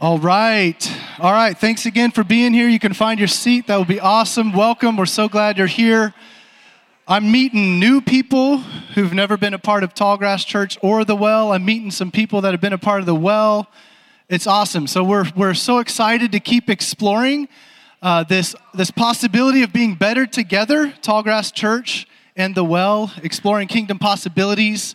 [0.00, 0.96] All right.
[1.18, 1.58] All right.
[1.58, 2.68] Thanks again for being here.
[2.68, 3.66] You can find your seat.
[3.66, 4.52] That would be awesome.
[4.52, 4.96] Welcome.
[4.96, 6.14] We're so glad you're here.
[7.08, 11.52] I'm meeting new people who've never been a part of Tallgrass Church or the Well.
[11.52, 13.66] I'm meeting some people that have been a part of the Well.
[14.28, 14.86] It's awesome.
[14.86, 17.48] So we're, we're so excited to keep exploring
[18.00, 22.06] uh, this, this possibility of being better together, Tallgrass Church
[22.36, 24.94] and the Well, exploring kingdom possibilities.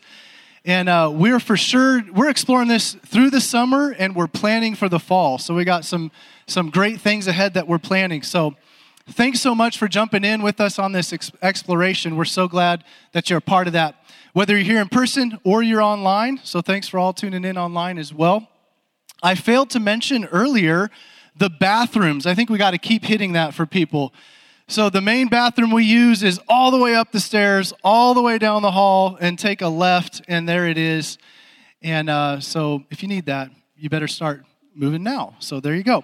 [0.65, 4.87] And uh, we're for sure, we're exploring this through the summer and we're planning for
[4.87, 5.37] the fall.
[5.37, 6.09] So we got some,
[6.47, 8.23] some great things ahead that we're planning.
[8.23, 8.55] So
[9.09, 12.15] thanks so much for jumping in with us on this ex- exploration.
[12.15, 15.61] We're so glad that you're a part of that, whether you're here in person or
[15.61, 16.39] you're online.
[16.43, 18.47] So thanks for all tuning in online as well.
[19.21, 20.89] I failed to mention earlier
[21.35, 22.25] the bathrooms.
[22.25, 24.13] I think we got to keep hitting that for people.
[24.73, 28.23] So the main bathroom we use is all the way up the stairs, all the
[28.23, 31.19] way down the hall, and take a left, and there it is.
[31.83, 35.35] And uh, so if you need that, you better start moving now.
[35.37, 36.03] So there you go.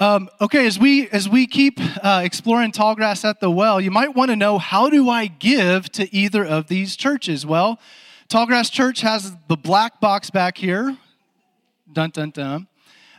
[0.00, 4.14] Um, okay, as we as we keep uh, exploring Tallgrass at the Well, you might
[4.14, 7.44] want to know how do I give to either of these churches?
[7.44, 7.78] Well,
[8.30, 10.96] Tallgrass Church has the black box back here,
[11.92, 12.68] dun dun dun,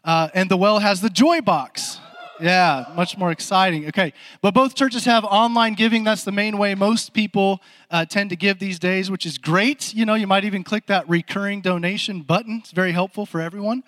[0.04, 2.00] uh, and the Well has the joy box.
[2.40, 3.88] Yeah, much more exciting.
[3.88, 6.04] Okay, but both churches have online giving.
[6.04, 9.94] That's the main way most people uh, tend to give these days, which is great.
[9.94, 12.60] You know, you might even click that recurring donation button.
[12.60, 13.84] It's very helpful for everyone.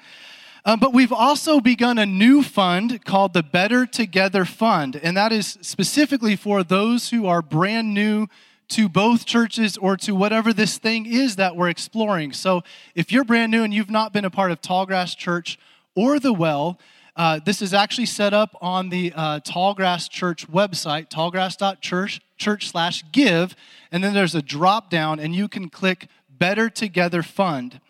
[0.64, 5.34] Um, but we've also begun a new fund called the Better Together Fund, and that
[5.34, 8.28] is specifically for those who are brand new
[8.70, 12.34] to both churches or to whatever this thing is that we're exploring.
[12.34, 12.64] So
[12.96, 15.58] if you're brand new and you've not been a part of Tallgrass Church
[15.96, 16.78] or the Well,
[17.18, 23.04] uh, this is actually set up on the uh, Tallgrass Church website, tallgrass.church church slash
[23.12, 23.56] give,
[23.92, 27.82] and then there's a drop down, and you can click Better Together Fund.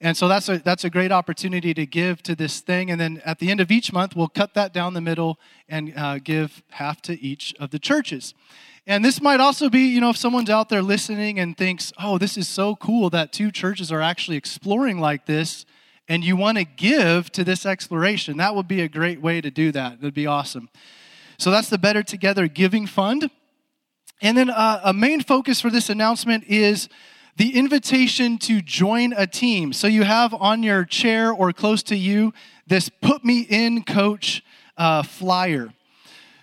[0.00, 2.90] And so that's a, that's a great opportunity to give to this thing.
[2.90, 5.92] And then at the end of each month, we'll cut that down the middle and
[5.96, 8.34] uh, give half to each of the churches.
[8.86, 12.18] And this might also be, you know, if someone's out there listening and thinks, oh,
[12.18, 15.64] this is so cool that two churches are actually exploring like this
[16.08, 19.50] and you want to give to this exploration, that would be a great way to
[19.50, 20.00] do that.
[20.00, 20.68] That'd be awesome.
[21.38, 23.30] So that's the Better Together Giving Fund.
[24.20, 26.88] And then uh, a main focus for this announcement is
[27.36, 29.72] the invitation to join a team.
[29.72, 32.32] So you have on your chair or close to you
[32.66, 34.42] this Put Me In Coach
[34.76, 35.72] uh, flyer.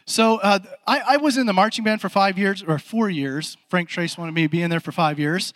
[0.06, 3.56] So uh, I, I, was in the marching band for five years, or four years.
[3.70, 5.54] Frank Trace wanted me to be in there for five years.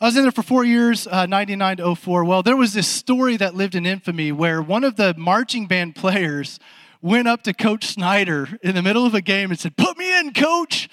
[0.00, 2.24] I was in there for four years, uh, 99 to 04.
[2.24, 5.96] Well, there was this story that lived in infamy where one of the marching band
[5.96, 6.60] players
[7.02, 10.16] went up to Coach Snyder in the middle of a game and said, Put me
[10.20, 10.88] in, coach.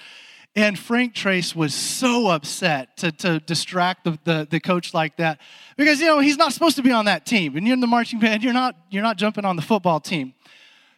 [0.56, 5.40] And Frank Trace was so upset to, to distract the, the, the, coach like that
[5.78, 7.56] because, you know, he's not supposed to be on that team.
[7.56, 10.34] And you're in the marching band, you're not, you're not jumping on the football team.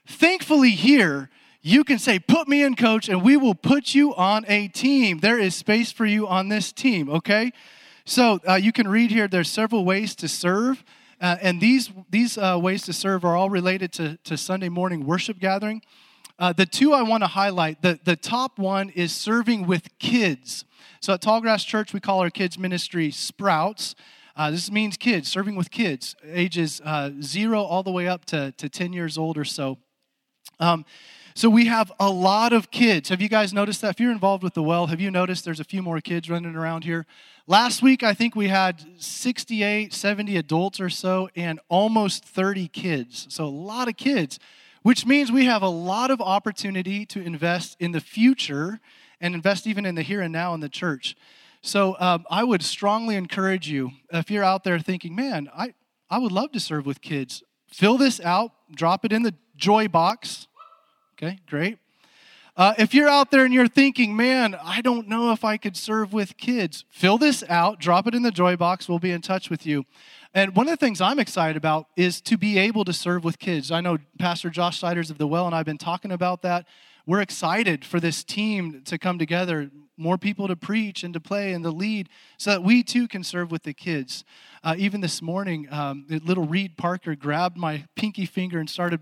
[0.05, 1.29] Thankfully, here,
[1.61, 5.19] you can say, Put me in, coach, and we will put you on a team.
[5.19, 7.51] There is space for you on this team, okay?
[8.09, 10.81] So uh, you can read here, there's several ways to serve.
[11.19, 15.05] Uh, and these, these uh, ways to serve are all related to, to Sunday morning
[15.05, 15.81] worship gathering.
[16.39, 20.63] Uh, the two I want to highlight the, the top one is serving with kids.
[21.01, 23.93] So at Tallgrass Church, we call our kids ministry Sprouts.
[24.37, 28.53] Uh, this means kids, serving with kids, ages uh, zero all the way up to,
[28.53, 29.79] to 10 years old or so.
[30.61, 30.85] Um,
[31.37, 33.09] so we have a lot of kids.
[33.09, 33.91] Have you guys noticed that?
[33.91, 36.55] If you're involved with the well, have you noticed there's a few more kids running
[36.55, 37.05] around here?
[37.45, 43.27] Last week, I think we had 68, 70 adults or so, and almost 30 kids.
[43.29, 44.39] So a lot of kids,
[44.81, 48.79] which means we have a lot of opportunity to invest in the future
[49.21, 51.15] and invest even in the here and now in the church.
[51.61, 55.75] So um, I would strongly encourage you, if you're out there thinking, man, I,
[56.09, 59.87] I would love to serve with kids, fill this out, drop it in the joy
[59.87, 60.46] box
[61.19, 61.79] Okay, great.
[62.55, 65.75] Uh, if you're out there and you're thinking, man, I don't know if I could
[65.75, 68.87] serve with kids, fill this out, drop it in the joy box.
[68.87, 69.85] We'll be in touch with you.
[70.35, 73.39] And one of the things I'm excited about is to be able to serve with
[73.39, 73.71] kids.
[73.71, 76.67] I know Pastor Josh Siders of the Well and I've been talking about that.
[77.07, 81.53] We're excited for this team to come together, more people to preach and to play
[81.53, 84.25] and to lead, so that we too can serve with the kids.
[84.61, 88.99] Uh, even this morning, um, little Reed Parker grabbed my pinky finger and started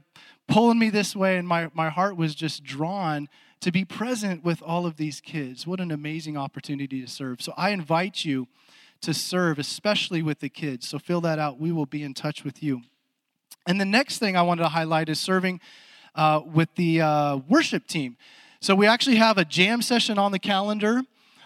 [0.48, 3.28] pulling me this way, and my, my heart was just drawn
[3.62, 5.66] to be present with all of these kids.
[5.66, 7.42] What an amazing opportunity to serve.
[7.42, 8.48] So I invite you
[9.02, 10.88] to serve, especially with the kids.
[10.88, 11.60] So fill that out.
[11.60, 12.84] We will be in touch with you.
[13.66, 15.60] And the next thing I wanted to highlight is serving
[16.16, 18.18] uh, with the uh, worship team.
[18.60, 21.02] So we actually have a jam session on the calendar.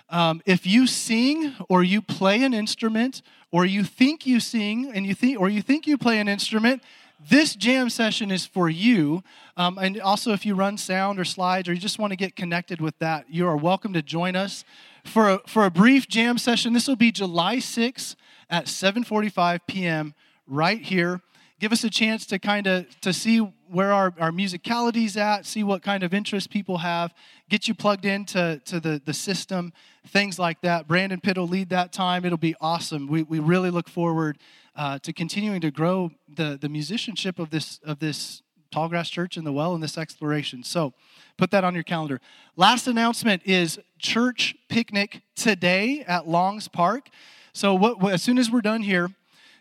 [0.10, 3.22] Um, if you sing or you play an instrument
[3.52, 6.82] or you think you sing and you think or you think you play an instrument
[7.28, 9.24] this jam session is for you.
[9.58, 12.36] Um, and also, if you run sound or slides or you just want to get
[12.36, 14.64] connected with that, you are welcome to join us
[15.04, 16.74] for a, for a brief jam session.
[16.74, 18.16] This will be July 6th
[18.50, 20.14] at 7:45 p.m.
[20.48, 21.22] right here.
[21.60, 25.64] Give us a chance to kind of to see where our, our musicality's at, see
[25.64, 27.14] what kind of interest people have,
[27.50, 29.74] get you plugged into to the, the system,
[30.08, 30.88] things like that.
[30.88, 32.26] Brandon Pitt will lead that time.
[32.26, 33.08] It'll be awesome.
[33.08, 34.38] We, we really look forward
[34.76, 39.44] uh, to continuing to grow the, the musicianship of this of this Tallgrass Church in
[39.44, 40.64] the Well and this exploration.
[40.64, 40.94] So
[41.38, 42.22] put that on your calendar.
[42.56, 47.10] Last announcement is church picnic today at Longs Park.
[47.52, 49.10] So what, as soon as we're done here,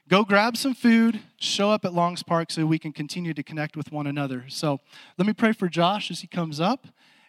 [0.08, 3.76] go grab some food, show up at Longs Park so we can continue to connect
[3.76, 4.44] with one another.
[4.48, 4.80] So
[5.18, 6.86] let me pray for Josh as he comes up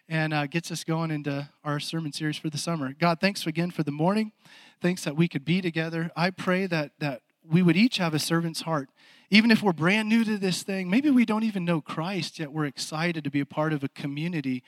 [0.08, 2.94] and uh, gets us going into our sermon series for the summer.
[2.98, 4.32] God, thanks again for the morning.
[4.80, 6.10] Thanks that we could be together.
[6.16, 8.88] I pray that that we would each have a servant's heart.
[9.30, 12.50] Even if we're brand new to this thing, maybe we don't even know Christ, yet
[12.50, 14.62] we're excited to be a part of a community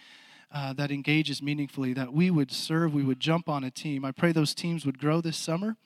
[0.53, 4.05] uh, that engages meaningfully, that we would serve, we would jump on a team.
[4.05, 5.77] I pray those teams would grow this summer.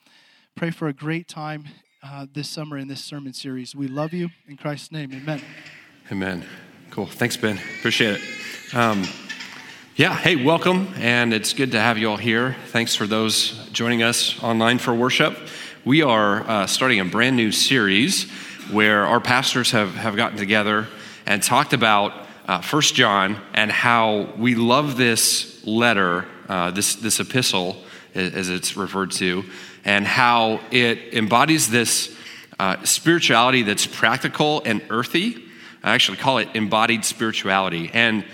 [0.55, 1.67] Pray for a great time
[2.13, 3.75] uh, this summer in this sermon series.
[3.75, 4.31] We love you.
[4.49, 5.43] In Christ's name, amen.
[6.11, 6.45] Amen.
[6.91, 7.07] Cool.
[7.07, 7.59] Thanks, Ben.
[7.79, 8.75] Appreciate it.
[8.75, 9.05] Um,
[9.97, 12.55] yeah, hey, welcome, and it's good to have you all here.
[12.67, 15.37] Thanks for those joining us online for worship.
[15.85, 18.31] We are uh, starting a brand new series
[18.71, 20.87] where our pastors have, have gotten together
[21.27, 22.13] and talked about
[22.47, 27.77] uh, First John and how we love this letter, uh, this, this epistle,
[28.15, 29.45] as it's referred to,
[29.87, 32.15] and how it embodies this
[32.59, 35.43] uh, spirituality that's practical and earthy.
[35.83, 37.91] I actually call it embodied spirituality.
[37.95, 38.25] And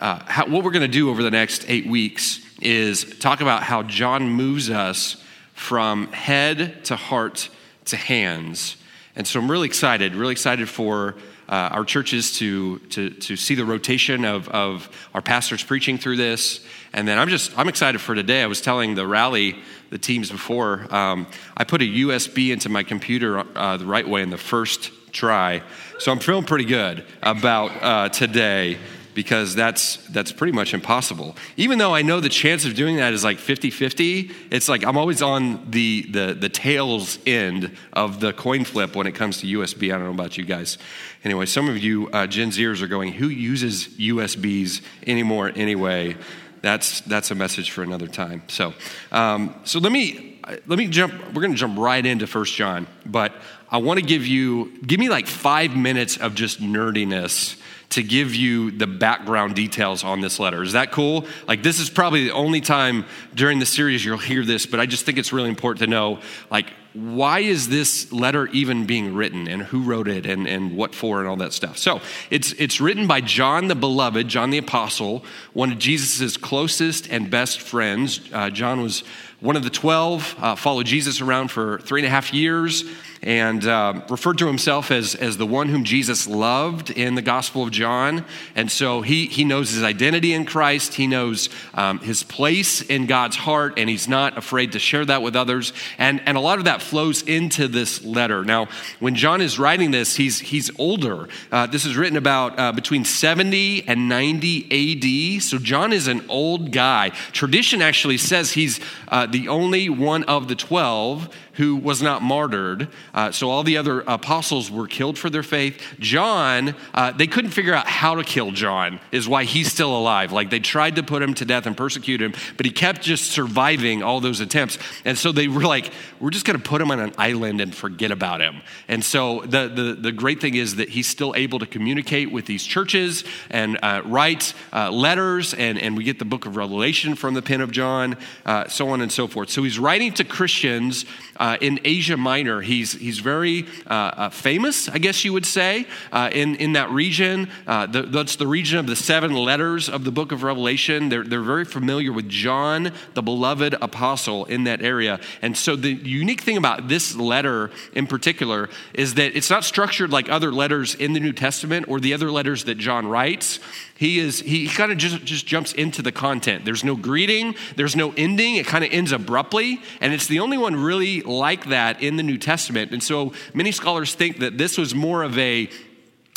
[0.00, 3.62] uh, how, what we're going to do over the next eight weeks is talk about
[3.62, 5.22] how John moves us
[5.52, 7.50] from head to heart
[7.86, 8.76] to hands.
[9.14, 11.16] And so I'm really excited, really excited for
[11.48, 16.16] uh, our churches to, to, to see the rotation of, of our pastors preaching through
[16.16, 16.64] this.
[16.92, 18.42] And then I'm just, I'm excited for today.
[18.42, 19.56] I was telling the rally,
[19.90, 21.26] the teams before, um,
[21.56, 25.62] I put a USB into my computer uh, the right way in the first try.
[25.98, 28.78] So I'm feeling pretty good about uh, today
[29.14, 31.36] because that's that's pretty much impossible.
[31.56, 34.96] Even though I know the chance of doing that is like 50-50, it's like I'm
[34.96, 39.46] always on the the the tails end of the coin flip when it comes to
[39.46, 39.94] USB.
[39.94, 40.78] I don't know about you guys.
[41.22, 46.16] Anyway, some of you uh, Gen Zers are going, who uses USBs anymore anyway?
[46.60, 48.42] That's that's a message for another time.
[48.48, 48.74] So
[49.12, 51.14] um, so let me let me jump.
[51.32, 53.32] We're going to jump right into First John, but
[53.70, 57.60] I want to give you give me like five minutes of just nerdiness
[57.90, 60.62] to give you the background details on this letter.
[60.62, 61.26] Is that cool?
[61.46, 63.04] Like, this is probably the only time
[63.34, 66.20] during the series you'll hear this, but I just think it's really important to know,
[66.50, 70.94] like, why is this letter even being written and who wrote it and, and what
[70.94, 71.76] for and all that stuff.
[71.76, 72.00] So
[72.30, 77.28] it's, it's written by John the Beloved, John the Apostle, one of Jesus' closest and
[77.28, 78.20] best friends.
[78.32, 79.02] Uh, John was
[79.40, 82.84] one of the 12, uh, followed Jesus around for three and a half years
[83.24, 87.62] and uh, referred to himself as, as the one whom Jesus loved in the Gospel
[87.62, 88.24] of John.
[88.54, 93.06] And so he, he knows his identity in Christ, he knows um, his place in
[93.06, 95.72] God's heart, and he's not afraid to share that with others.
[95.96, 98.44] And, and a lot of that flows into this letter.
[98.44, 98.68] Now,
[99.00, 101.28] when John is writing this, he's, he's older.
[101.50, 105.42] Uh, this is written about uh, between 70 and 90 AD.
[105.42, 107.08] So John is an old guy.
[107.32, 112.88] Tradition actually says he's uh, the only one of the 12 who was not martyred.
[113.12, 115.80] Uh, so all the other apostles were killed for their faith.
[115.98, 120.32] John, uh, they couldn't figure out how to kill John, is why he's still alive.
[120.32, 123.30] Like they tried to put him to death and persecute him, but he kept just
[123.30, 124.78] surviving all those attempts.
[125.04, 127.74] And so they were like, we're just going to put him on an island and
[127.74, 128.62] forget about him.
[128.88, 132.46] And so the, the, the great thing is that he's still able to communicate with
[132.46, 137.14] these churches and uh, write uh, letters, and, and we get the book of Revelation
[137.14, 139.50] from the pen of John, uh, so on and so forth.
[139.50, 141.04] So he's writing to Christians
[141.44, 142.62] uh, in Asia Minor.
[142.62, 146.90] He's, he's very uh, uh, famous, I guess you would say, uh, in, in that
[146.90, 147.50] region.
[147.66, 151.10] Uh, the, that's the region of the seven letters of the book of Revelation.
[151.10, 155.20] They're, they're very familiar with John, the beloved apostle, in that area.
[155.42, 160.10] And so the unique thing about this letter in particular is that it's not structured
[160.10, 163.60] like other letters in the New Testament or the other letters that John writes
[164.04, 166.66] he is he kind of just, just jumps into the content.
[166.66, 170.58] There's no greeting there's no ending it kind of ends abruptly and it's the only
[170.58, 172.92] one really like that in the new testament.
[172.92, 175.70] And so many scholars think that this was more of a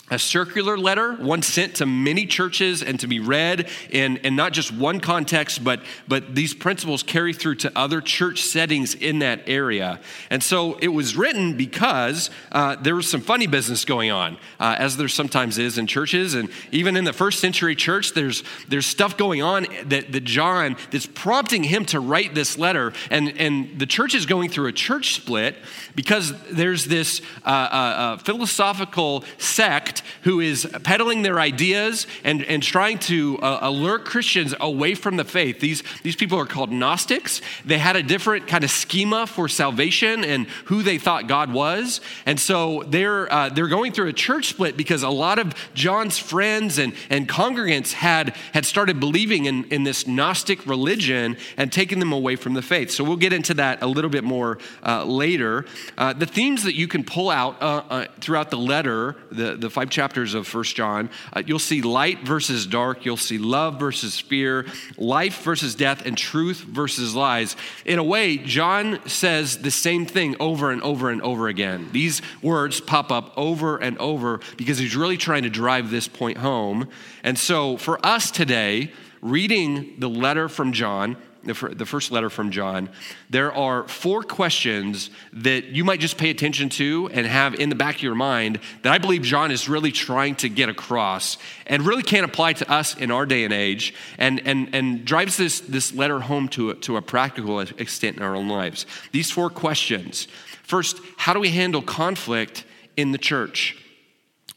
[0.09, 4.53] a circular letter, one sent to many churches and to be read in, in not
[4.53, 9.41] just one context, but, but these principles carry through to other church settings in that
[9.47, 9.99] area.
[10.29, 14.75] And so it was written because uh, there was some funny business going on, uh,
[14.79, 16.35] as there sometimes is in churches.
[16.35, 20.77] And even in the first century church, there's, there's stuff going on that, that John,
[20.89, 22.93] that's prompting him to write this letter.
[23.11, 25.57] And, and the church is going through a church split
[25.95, 32.63] because there's this uh, uh, uh philosophical sect who is peddling their ideas and, and
[32.63, 35.59] trying to uh, alert Christians away from the faith.
[35.59, 37.41] These, these people are called Gnostics.
[37.65, 42.01] They had a different kind of schema for salvation and who they thought God was.
[42.25, 46.17] And so they're, uh, they're going through a church split because a lot of John's
[46.17, 51.99] friends and, and congregants had, had started believing in, in this Gnostic religion and taking
[51.99, 52.91] them away from the faith.
[52.91, 55.65] So we'll get into that a little bit more uh, later.
[55.97, 59.69] Uh, the themes that you can pull out uh, uh, throughout the letter, the, the
[59.69, 64.19] five chapters of First John, uh, you'll see light versus dark, you'll see love versus
[64.19, 64.65] fear,
[64.97, 67.55] life versus death, and truth versus lies.
[67.85, 71.89] In a way, John says the same thing over and over and over again.
[71.91, 76.37] These words pop up over and over because he's really trying to drive this point
[76.37, 76.89] home.
[77.23, 78.91] And so for us today,
[79.21, 82.89] reading the letter from John, the first letter from John,
[83.29, 87.75] there are four questions that you might just pay attention to and have in the
[87.75, 91.85] back of your mind that I believe John is really trying to get across and
[91.85, 95.59] really can't apply to us in our day and age and, and, and drives this,
[95.61, 98.85] this letter home to a, to a practical extent in our own lives.
[99.11, 100.27] These four questions.
[100.63, 102.65] First, how do we handle conflict
[102.95, 103.81] in the church?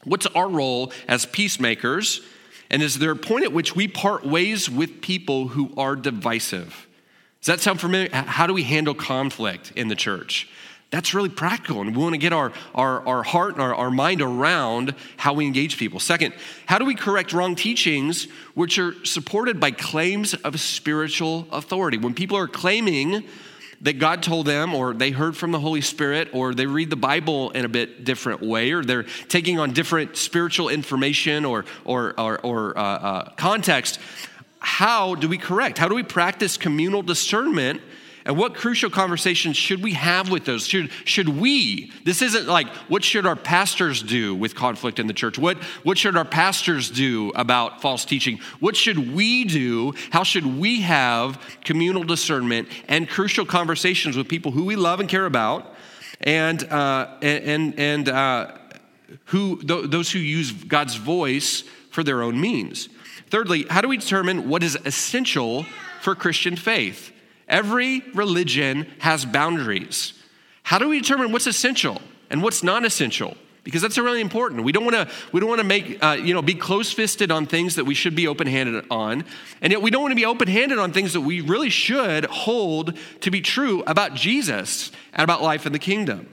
[0.03, 2.21] What's our role as peacemakers?
[2.71, 6.87] And is there a point at which we part ways with people who are divisive?
[7.41, 8.09] Does that sound familiar?
[8.13, 10.47] How do we handle conflict in the church?
[10.89, 13.91] That's really practical, and we want to get our, our, our heart and our, our
[13.91, 15.99] mind around how we engage people.
[15.99, 16.33] Second,
[16.65, 21.97] how do we correct wrong teachings which are supported by claims of spiritual authority?
[21.97, 23.23] When people are claiming
[23.81, 26.95] that God told them, or they heard from the Holy Spirit, or they read the
[26.95, 32.19] Bible in a bit different way, or they're taking on different spiritual information or, or,
[32.19, 33.99] or, or uh, uh, context.
[34.59, 35.79] How do we correct?
[35.79, 37.81] How do we practice communal discernment
[38.25, 40.67] and what crucial conversations should we have with those?
[40.67, 41.91] Should, should we?
[42.05, 45.39] This isn't like, what should our pastors do with conflict in the church?
[45.39, 48.39] What, what should our pastors do about false teaching?
[48.59, 49.93] What should we do?
[50.11, 55.09] How should we have communal discernment and crucial conversations with people who we love and
[55.09, 55.73] care about
[56.21, 58.51] and, uh, and, and uh,
[59.25, 62.87] who, th- those who use God's voice for their own means?
[63.31, 65.65] Thirdly, how do we determine what is essential
[66.01, 67.10] for Christian faith?
[67.51, 70.13] Every religion has boundaries.
[70.63, 73.35] How do we determine what's essential and what's non essential?
[73.63, 74.63] Because that's really important.
[74.63, 75.13] We don't want to.
[75.33, 78.15] We don't want to make uh, you know be close-fisted on things that we should
[78.15, 79.25] be open-handed on,
[79.61, 82.97] and yet we don't want to be open-handed on things that we really should hold
[83.19, 86.27] to be true about Jesus and about life in the kingdom.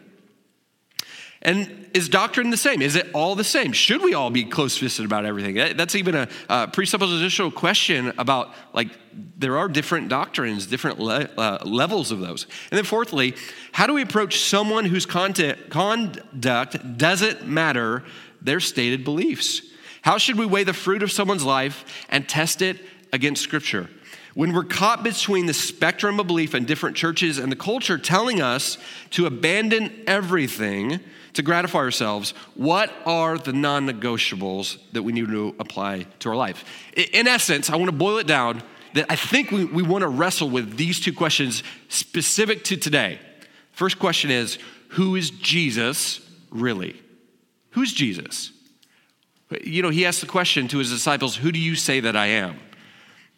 [1.41, 2.83] And is doctrine the same?
[2.83, 3.73] Is it all the same?
[3.73, 5.55] Should we all be close fisted about everything?
[5.77, 8.89] That's even a, a presuppositional question about, like,
[9.37, 12.45] there are different doctrines, different le- uh, levels of those.
[12.71, 13.37] And then, fourthly,
[13.71, 18.05] how do we approach someone whose content, conduct doesn't matter
[18.43, 19.63] their stated beliefs?
[20.03, 22.79] How should we weigh the fruit of someone's life and test it
[23.13, 23.89] against Scripture?
[24.35, 28.41] When we're caught between the spectrum of belief in different churches and the culture telling
[28.41, 28.79] us
[29.11, 31.01] to abandon everything,
[31.35, 36.37] to gratify ourselves, what are the non negotiables that we need to apply to our
[36.37, 36.65] life?
[36.97, 38.63] In essence, I want to boil it down
[38.95, 43.21] that I think we, we want to wrestle with these two questions specific to today.
[43.73, 44.59] First question is
[44.91, 46.21] Who is Jesus
[46.51, 47.01] really?
[47.71, 48.53] Who's Jesus?
[49.63, 52.27] You know, he asked the question to his disciples Who do you say that I
[52.27, 52.59] am?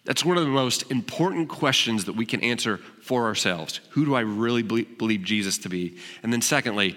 [0.05, 3.81] That's one of the most important questions that we can answer for ourselves.
[3.91, 5.99] Who do I really believe Jesus to be?
[6.23, 6.97] And then, secondly,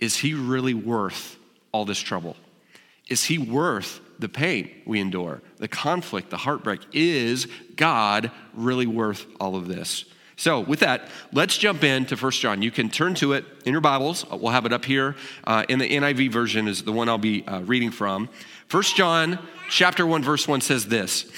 [0.00, 1.36] is he really worth
[1.72, 2.36] all this trouble?
[3.08, 6.80] Is he worth the pain we endure, the conflict, the heartbreak?
[6.92, 10.04] Is God really worth all of this?
[10.36, 12.62] So, with that, let's jump into First John.
[12.62, 14.24] You can turn to it in your Bibles.
[14.30, 15.14] We'll have it up here.
[15.44, 18.30] Uh, in the NIV version is the one I'll be uh, reading from.
[18.66, 19.38] First John
[19.68, 21.30] chapter 1, verse 1 says this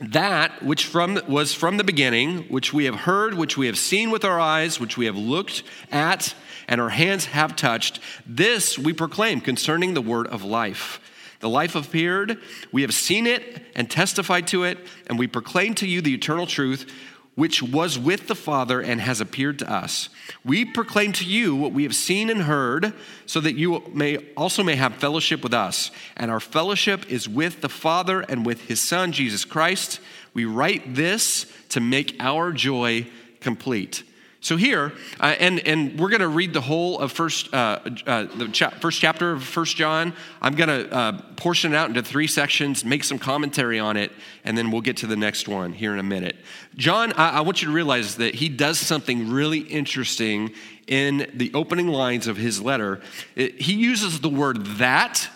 [0.00, 4.10] that which from, was from the beginning, which we have heard, which we have seen
[4.10, 6.34] with our eyes, which we have looked at,
[6.68, 11.00] and our hands have touched, this we proclaim concerning the word of life.
[11.40, 12.38] The life appeared,
[12.72, 16.46] we have seen it and testified to it, and we proclaim to you the eternal
[16.46, 16.90] truth
[17.38, 20.08] which was with the Father and has appeared to us.
[20.44, 22.92] We proclaim to you what we have seen and heard,
[23.26, 25.92] so that you may also may have fellowship with us.
[26.16, 30.00] And our fellowship is with the Father and with his Son Jesus Christ.
[30.34, 33.06] We write this to make our joy
[33.38, 34.02] complete.
[34.48, 38.22] So here, uh, and, and we're going to read the whole of first, uh, uh,
[38.34, 40.14] the cha- first chapter of First John.
[40.40, 44.10] I'm going to uh, portion it out into three sections, make some commentary on it,
[44.44, 46.34] and then we'll get to the next one here in a minute.
[46.76, 50.54] John, I, I want you to realize that he does something really interesting
[50.86, 53.02] in the opening lines of his letter.
[53.36, 55.28] It, he uses the word that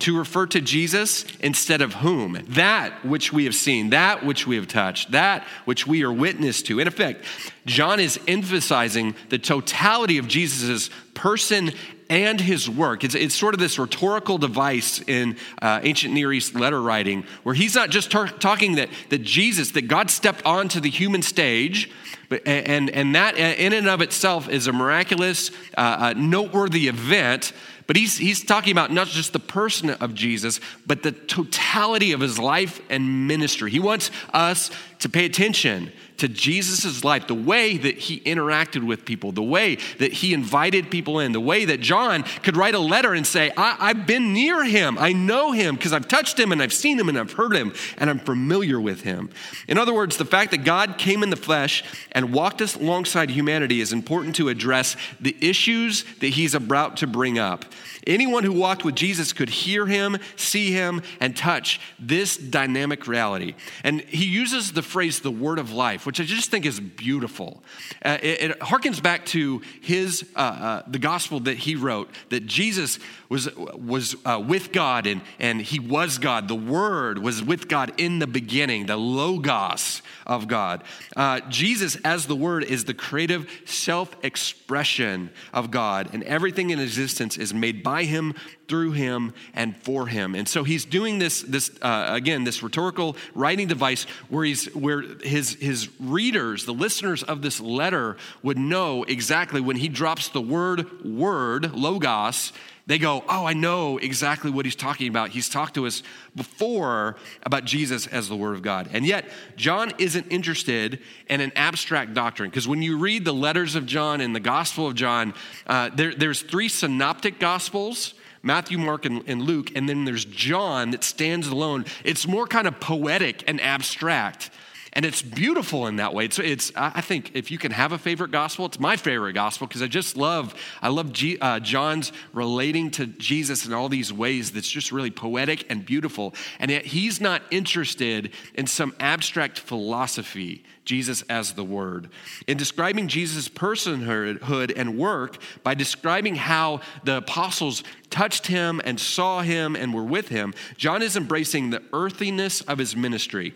[0.00, 2.44] to refer to Jesus instead of whom.
[2.50, 6.62] That which we have seen, that which we have touched, that which we are witness
[6.62, 6.78] to.
[6.78, 7.24] In effect,
[7.66, 11.72] John is emphasizing the totality of Jesus' person
[12.10, 13.04] and his work.
[13.04, 17.54] It's, it's sort of this rhetorical device in uh, ancient Near East letter writing where
[17.54, 21.90] he's not just tar- talking that, that Jesus, that God stepped onto the human stage,
[22.28, 27.52] but, and, and that in and of itself is a miraculous, uh, uh, noteworthy event.
[27.88, 32.20] But he's, he's talking about not just the person of Jesus, but the totality of
[32.20, 33.70] his life and ministry.
[33.70, 39.04] He wants us to pay attention to Jesus' life, the way that he interacted with
[39.04, 42.78] people, the way that he invited people in, the way that John could write a
[42.78, 44.98] letter and say, I, have been near him.
[44.98, 47.72] I know him because I've touched him and I've seen him and I've heard him
[47.96, 49.30] and I'm familiar with him.
[49.68, 53.30] In other words, the fact that God came in the flesh and walked us alongside
[53.30, 57.64] humanity is important to address the issues that he's about to bring up.
[58.06, 63.54] Anyone who walked with Jesus could hear him, see him, and touch this dynamic reality.
[63.84, 67.62] And he uses the phrase the word of life, which I just think is beautiful.
[68.04, 72.46] Uh, it, it, harkens back to his, uh, uh, the gospel that he wrote, that
[72.46, 72.98] Jesus
[73.28, 76.48] was, was uh, with God and, and he was God.
[76.48, 80.82] The word was with God in the beginning, the logos of God.
[81.16, 86.78] Uh, Jesus, as the word, is the creative self expression of God, and everything in
[86.78, 88.34] existence is made by him
[88.68, 90.34] through him and for him.
[90.34, 95.02] And so he's doing this, this uh, again, this rhetorical writing device where he's where
[95.22, 100.42] his his readers, the listeners of this letter, would know exactly when he drops the
[100.42, 102.52] word word logos.
[102.88, 105.28] They go, Oh, I know exactly what he's talking about.
[105.28, 106.02] He's talked to us
[106.34, 108.88] before about Jesus as the Word of God.
[108.92, 110.98] And yet, John isn't interested
[111.28, 112.48] in an abstract doctrine.
[112.48, 115.34] Because when you read the letters of John and the Gospel of John,
[115.66, 120.92] uh, there, there's three synoptic Gospels Matthew, Mark, and, and Luke, and then there's John
[120.92, 121.84] that stands alone.
[122.04, 124.50] It's more kind of poetic and abstract.
[124.98, 126.24] And it's beautiful in that way.
[126.24, 129.68] It's, it's, I think if you can have a favorite gospel, it's my favorite gospel
[129.68, 134.12] because I just love, I love G, uh, John's relating to Jesus in all these
[134.12, 136.34] ways that's just really poetic and beautiful.
[136.58, 142.10] And yet he's not interested in some abstract philosophy, Jesus as the Word.
[142.48, 149.42] In describing Jesus' personhood and work, by describing how the apostles touched him and saw
[149.42, 153.54] him and were with him, John is embracing the earthiness of his ministry.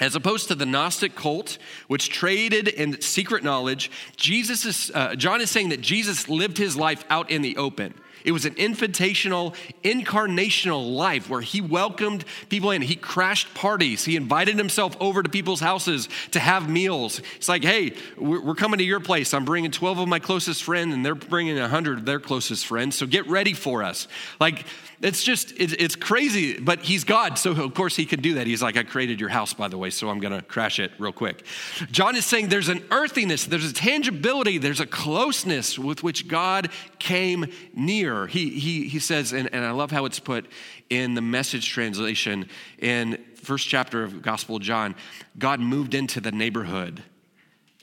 [0.00, 5.42] As opposed to the Gnostic cult, which traded in secret knowledge, Jesus is, uh, John
[5.42, 7.94] is saying that Jesus lived his life out in the open.
[8.24, 12.82] It was an invitational, incarnational life where he welcomed people in.
[12.82, 14.04] He crashed parties.
[14.04, 17.20] He invited himself over to people's houses to have meals.
[17.36, 19.32] It's like, hey, we're coming to your place.
[19.34, 22.96] I'm bringing 12 of my closest friends, and they're bringing 100 of their closest friends.
[22.96, 24.08] So get ready for us.
[24.38, 24.64] Like,
[25.02, 27.38] it's just, it's crazy, but he's God.
[27.38, 28.46] So, of course, he can do that.
[28.46, 30.92] He's like, I created your house, by the way, so I'm going to crash it
[30.98, 31.44] real quick.
[31.90, 36.68] John is saying there's an earthiness, there's a tangibility, there's a closeness with which God
[36.98, 38.09] came near.
[38.26, 40.46] He, he, he says, and, and I love how it's put
[40.88, 44.94] in the message translation in first chapter of Gospel of John
[45.38, 47.02] God moved into the neighborhood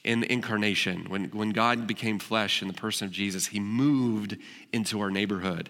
[0.03, 1.05] in incarnation.
[1.09, 4.37] When, when God became flesh in the person of Jesus, he moved
[4.71, 5.69] into our neighborhood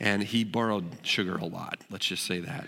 [0.00, 1.78] and he borrowed sugar a lot.
[1.90, 2.66] Let's just say that.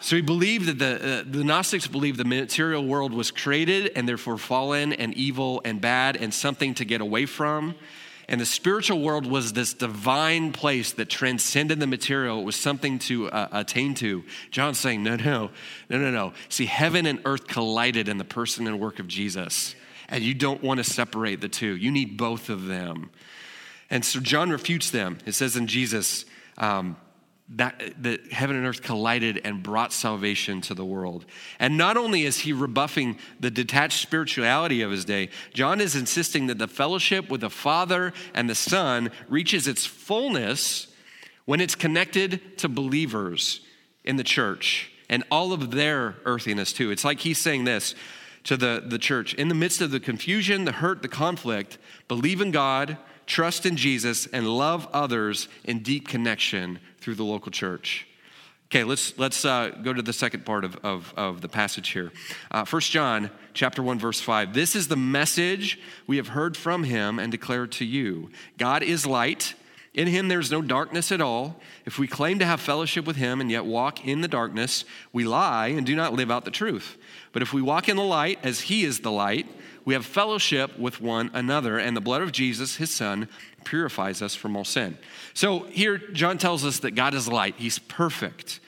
[0.00, 4.06] So he believed that the, uh, the Gnostics believed the material world was created and
[4.06, 7.74] therefore fallen and evil and bad and something to get away from.
[8.28, 12.40] And the spiritual world was this divine place that transcended the material.
[12.40, 14.24] It was something to uh, attain to.
[14.50, 15.50] John's saying, no, no,
[15.88, 16.32] no, no, no.
[16.48, 19.76] See, heaven and earth collided in the person and work of Jesus.
[20.08, 23.10] And you don't want to separate the two, you need both of them.
[23.90, 25.18] And so John refutes them.
[25.24, 26.24] It says in Jesus,
[26.58, 26.96] um,
[27.48, 31.24] that, that heaven and earth collided and brought salvation to the world.
[31.60, 36.48] And not only is he rebuffing the detached spirituality of his day, John is insisting
[36.48, 40.88] that the fellowship with the Father and the Son reaches its fullness
[41.44, 43.60] when it's connected to believers
[44.04, 46.90] in the church and all of their earthiness too.
[46.90, 47.94] It's like he's saying this
[48.44, 49.34] to the, the church.
[49.34, 51.78] In the midst of the confusion, the hurt, the conflict,
[52.08, 57.50] believe in God, trust in Jesus, and love others in deep connection through the local
[57.50, 58.06] church.
[58.66, 62.10] Okay, let's, let's uh, go to the second part of, of, of the passage here.
[62.50, 64.52] Uh, 1 John chapter 1, verse 5.
[64.54, 68.30] This is the message we have heard from him and declared to you.
[68.58, 69.54] God is light.
[69.94, 71.60] In him there's no darkness at all.
[71.84, 75.24] If we claim to have fellowship with him and yet walk in the darkness, we
[75.24, 76.98] lie and do not live out the truth.
[77.32, 79.46] But if we walk in the light as he is the light,
[79.86, 83.28] we have fellowship with one another, and the blood of Jesus, his son,
[83.64, 84.98] purifies us from all sin.
[85.32, 88.60] So here, John tells us that God is light, he's perfect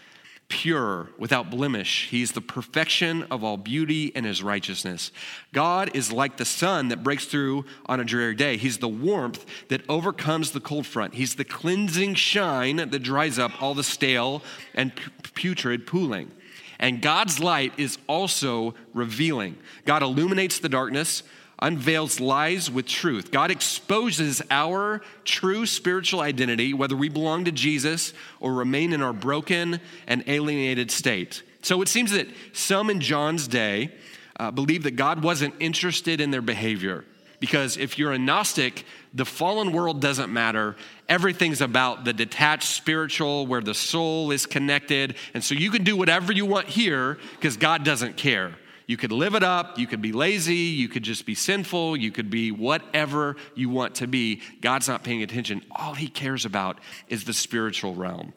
[0.48, 2.08] pure, without blemish.
[2.10, 5.12] He's the perfection of all beauty and his righteousness.
[5.52, 8.56] God is like the sun that breaks through on a dreary day.
[8.56, 11.14] He's the warmth that overcomes the cold front.
[11.14, 14.42] He's the cleansing shine that dries up all the stale
[14.74, 14.92] and
[15.34, 16.30] putrid pooling.
[16.78, 19.56] And God's light is also revealing.
[19.84, 21.22] God illuminates the darkness,
[21.58, 23.30] unveils lies with truth.
[23.30, 29.12] God exposes our true spiritual identity, whether we belong to Jesus or remain in our
[29.12, 31.42] broken and alienated state.
[31.62, 33.92] So it seems that some in John's day
[34.38, 37.04] uh, believed that God wasn't interested in their behavior.
[37.40, 40.76] Because if you're a Gnostic, the fallen world doesn't matter.
[41.08, 45.16] Everything's about the detached spiritual where the soul is connected.
[45.34, 48.54] And so you can do whatever you want here because God doesn't care.
[48.86, 49.78] You could live it up.
[49.78, 50.54] You could be lazy.
[50.54, 51.96] You could just be sinful.
[51.96, 54.40] You could be whatever you want to be.
[54.62, 55.62] God's not paying attention.
[55.70, 58.32] All he cares about is the spiritual realm.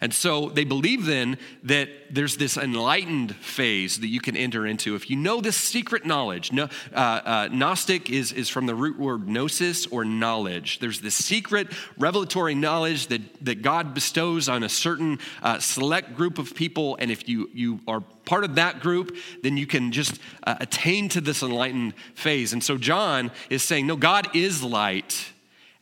[0.00, 4.94] And so they believe then that there's this enlightened phase that you can enter into.
[4.94, 8.98] If you know this secret knowledge, no, uh, uh, Gnostic is, is from the root
[8.98, 10.78] word gnosis or knowledge.
[10.78, 11.68] There's this secret
[11.98, 16.96] revelatory knowledge that, that God bestows on a certain uh, select group of people.
[17.00, 21.08] And if you, you are part of that group, then you can just uh, attain
[21.10, 22.52] to this enlightened phase.
[22.52, 25.32] And so John is saying, no, God is light,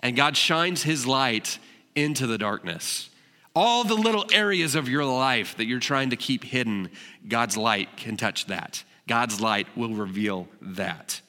[0.01, 1.59] and God shines his light
[1.95, 3.11] into the darkness.
[3.55, 6.91] All the little areas of your life that you're trying to keep hidden,
[7.29, 8.83] God's light can touch that.
[9.07, 11.21] God's light will reveal that.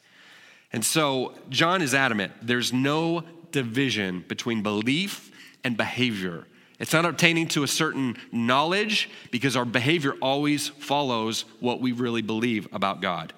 [0.71, 5.31] And so John is adamant there's no division between belief
[5.63, 6.47] and behavior.
[6.79, 12.21] It's not obtaining to a certain knowledge because our behavior always follows what we really
[12.21, 13.31] believe about God.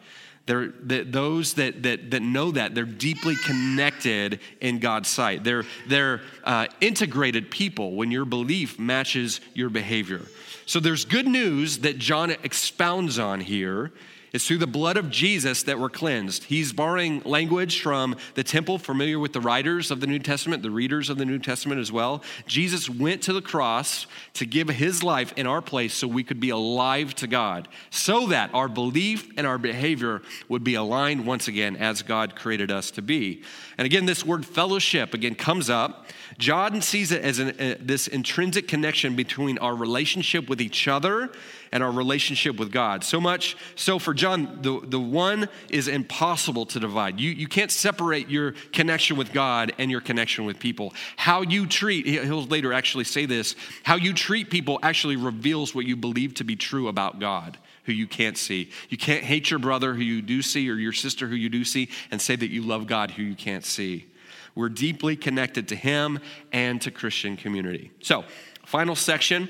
[0.45, 5.43] They're, that those that, that, that know that, they're deeply connected in God's sight.
[5.43, 10.21] They're, they're uh, integrated people when your belief matches your behavior.
[10.67, 13.91] So there's good news that John expounds on here
[14.35, 16.43] it's through the blood of Jesus that we're cleansed.
[16.43, 20.69] He's borrowing language from the temple, familiar with the writers of the New Testament, the
[20.69, 22.21] readers of the New Testament as well.
[22.45, 26.41] Jesus went to the cross to give his life in our place so we could
[26.41, 31.47] be alive to God, so that our belief and our behavior would be aligned once
[31.47, 33.41] again as God created us to be.
[33.77, 36.07] And again, this word fellowship again comes up.
[36.37, 41.31] John sees it as an, uh, this intrinsic connection between our relationship with each other
[41.75, 43.03] and our relationship with God.
[43.03, 47.19] So much so for John, the, the one is impossible to divide.
[47.19, 50.93] You, you can't separate your connection with God and your connection with people.
[51.17, 55.85] How you treat, he'll later actually say this, how you treat people actually reveals what
[55.85, 58.71] you believe to be true about God who you can't see.
[58.87, 61.65] You can't hate your brother who you do see or your sister who you do
[61.65, 64.07] see and say that you love God who you can't see.
[64.55, 66.21] We're deeply connected to Him
[66.53, 67.91] and to Christian community.
[68.01, 68.23] So,
[68.65, 69.49] final section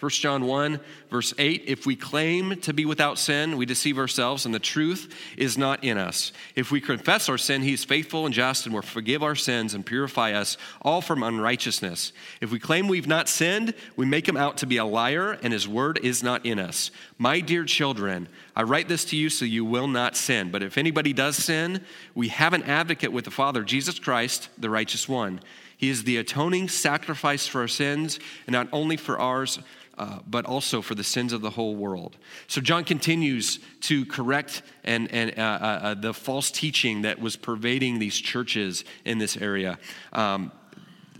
[0.00, 4.46] 1 John 1, verse 8 If we claim to be without sin, we deceive ourselves,
[4.46, 6.32] and the truth is not in us.
[6.56, 9.74] If we confess our sin, he is faithful and just and will forgive our sins
[9.74, 12.12] and purify us all from unrighteousness.
[12.40, 15.52] If we claim we've not sinned, we make him out to be a liar, and
[15.52, 16.90] his word is not in us.
[17.18, 20.50] My dear children, I write this to you so you will not sin.
[20.50, 21.84] But if anybody does sin,
[22.14, 25.40] we have an advocate with the Father, Jesus Christ, the righteous one.
[25.80, 29.60] He is the atoning sacrifice for our sins, and not only for ours
[30.00, 32.16] uh, but also for the sins of the whole world.
[32.46, 35.44] So John continues to correct and, and uh, uh,
[35.82, 39.78] uh, the false teaching that was pervading these churches in this area.
[40.14, 40.52] Um,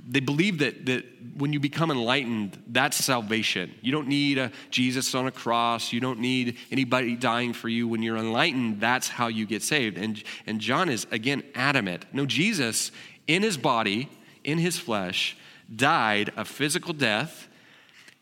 [0.08, 1.04] they believe that, that
[1.36, 3.74] when you become enlightened, that's salvation.
[3.82, 5.92] You don't need a Jesus on a cross.
[5.92, 7.86] You don't need anybody dying for you.
[7.86, 9.98] When you're enlightened, that's how you get saved.
[9.98, 12.06] And, and John is, again, adamant.
[12.14, 12.92] No, Jesus,
[13.26, 14.08] in his body,
[14.42, 15.36] in his flesh,
[15.76, 17.48] died a physical death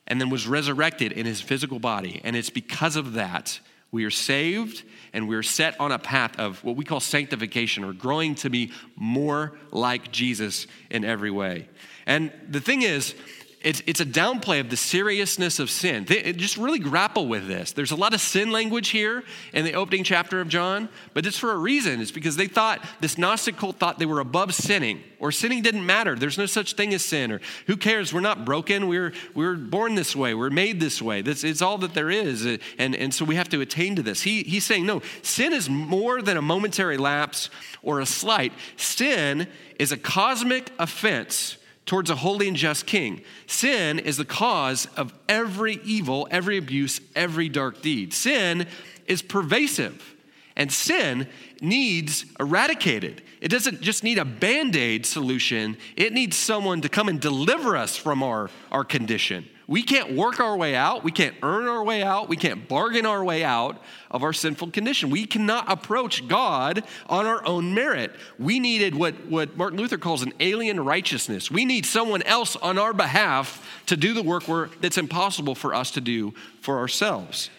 [0.08, 2.20] and then was resurrected in his physical body.
[2.24, 6.62] And it's because of that we are saved and we're set on a path of
[6.62, 11.68] what we call sanctification or growing to be more like Jesus in every way.
[12.06, 13.14] And the thing is,
[13.60, 16.04] it's, it's a downplay of the seriousness of sin.
[16.04, 17.72] They, just really grapple with this.
[17.72, 21.38] There's a lot of sin language here in the opening chapter of John, but it's
[21.38, 22.00] for a reason.
[22.00, 25.84] It's because they thought, this Gnostic cult thought they were above sinning, or sinning didn't
[25.84, 26.14] matter.
[26.14, 28.14] There's no such thing as sin, or who cares?
[28.14, 28.86] We're not broken.
[28.86, 30.34] We're, we're born this way.
[30.34, 31.20] We're made this way.
[31.20, 32.46] This is all that there is.
[32.78, 34.22] And, and so we have to attain to this.
[34.22, 37.50] He, he's saying, no, sin is more than a momentary lapse
[37.82, 38.52] or a slight.
[38.76, 39.48] Sin
[39.80, 41.57] is a cosmic offense
[41.88, 43.22] towards a holy and just king.
[43.46, 48.12] Sin is the cause of every evil, every abuse, every dark deed.
[48.12, 48.66] Sin
[49.06, 50.14] is pervasive,
[50.54, 51.26] and sin
[51.62, 53.22] needs eradicated.
[53.40, 57.74] It doesn't just need a band aid solution, it needs someone to come and deliver
[57.74, 59.48] us from our, our condition.
[59.68, 61.04] We can't work our way out.
[61.04, 62.26] We can't earn our way out.
[62.26, 63.76] We can't bargain our way out
[64.10, 65.10] of our sinful condition.
[65.10, 68.16] We cannot approach God on our own merit.
[68.38, 71.50] We needed what, what Martin Luther calls an alien righteousness.
[71.50, 75.90] We need someone else on our behalf to do the work that's impossible for us
[75.92, 77.50] to do for ourselves.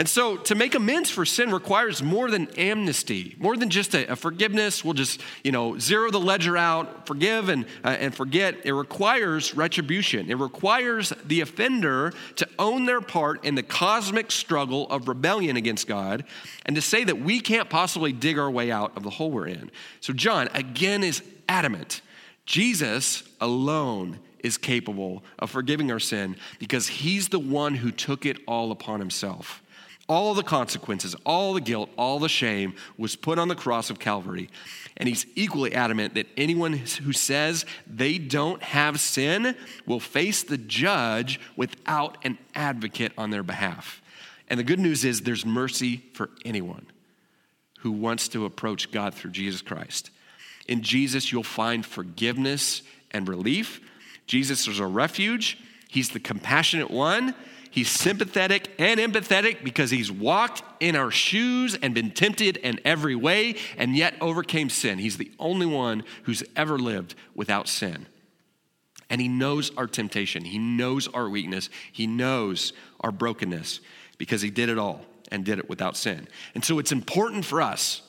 [0.00, 4.12] And so to make amends for sin requires more than amnesty, more than just a,
[4.12, 4.82] a forgiveness.
[4.82, 8.64] We'll just, you know, zero the ledger out, forgive and, uh, and forget.
[8.64, 10.30] It requires retribution.
[10.30, 15.86] It requires the offender to own their part in the cosmic struggle of rebellion against
[15.86, 16.24] God
[16.64, 19.48] and to say that we can't possibly dig our way out of the hole we're
[19.48, 19.70] in.
[20.00, 22.00] So John, again, is adamant.
[22.46, 28.38] Jesus alone is capable of forgiving our sin because he's the one who took it
[28.48, 29.62] all upon himself.
[30.10, 34.00] All the consequences, all the guilt, all the shame was put on the cross of
[34.00, 34.50] Calvary.
[34.96, 39.54] And he's equally adamant that anyone who says they don't have sin
[39.86, 44.02] will face the judge without an advocate on their behalf.
[44.48, 46.86] And the good news is there's mercy for anyone
[47.78, 50.10] who wants to approach God through Jesus Christ.
[50.66, 53.80] In Jesus, you'll find forgiveness and relief.
[54.26, 57.32] Jesus is a refuge, He's the compassionate one.
[57.70, 63.14] He's sympathetic and empathetic because he's walked in our shoes and been tempted in every
[63.14, 64.98] way and yet overcame sin.
[64.98, 68.06] He's the only one who's ever lived without sin.
[69.08, 73.80] And he knows our temptation, he knows our weakness, he knows our brokenness
[74.18, 76.28] because he did it all and did it without sin.
[76.54, 78.02] And so it's important for us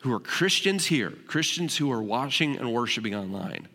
[0.00, 3.68] who are Christians here, Christians who are watching and worshiping online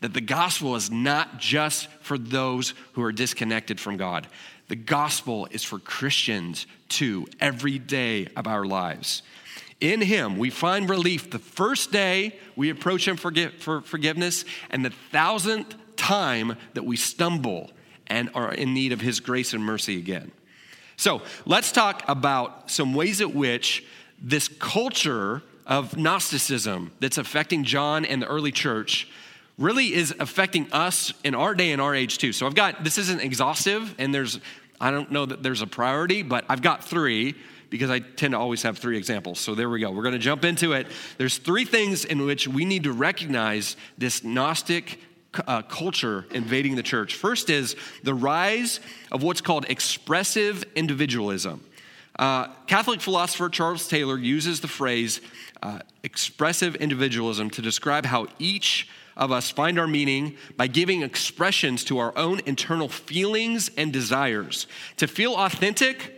[0.00, 4.26] that the gospel is not just for those who are disconnected from God.
[4.68, 9.22] The gospel is for Christians too, every day of our lives.
[9.80, 14.84] In Him, we find relief the first day we approach Him for, for forgiveness, and
[14.84, 17.70] the thousandth time that we stumble
[18.06, 20.32] and are in need of His grace and mercy again.
[20.96, 23.84] So let's talk about some ways at which
[24.20, 29.08] this culture of Gnosticism that's affecting John and the early church
[29.58, 32.32] really is affecting us in our day and our age too.
[32.32, 34.38] So I've got, this isn't exhaustive, and there's,
[34.80, 37.34] I don't know that there's a priority, but I've got three
[37.70, 39.40] because I tend to always have three examples.
[39.40, 39.90] So there we go.
[39.90, 40.86] We're going to jump into it.
[41.18, 45.00] There's three things in which we need to recognize this Gnostic
[45.46, 47.14] uh, culture invading the church.
[47.14, 51.64] First is the rise of what's called expressive individualism.
[52.18, 55.20] Uh, Catholic philosopher Charles Taylor uses the phrase
[55.62, 61.84] uh, expressive individualism to describe how each of us find our meaning by giving expressions
[61.84, 64.66] to our own internal feelings and desires.
[64.98, 66.12] To feel authentic,